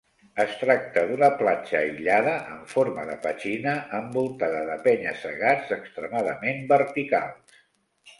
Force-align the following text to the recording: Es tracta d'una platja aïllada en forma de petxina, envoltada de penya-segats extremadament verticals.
Es 0.43 0.53
tracta 0.59 1.01
d'una 1.09 1.27
platja 1.41 1.75
aïllada 1.79 2.31
en 2.55 2.63
forma 2.71 3.03
de 3.09 3.17
petxina, 3.25 3.73
envoltada 3.97 4.63
de 4.71 4.79
penya-segats 4.87 5.75
extremadament 5.77 6.65
verticals. 6.73 7.61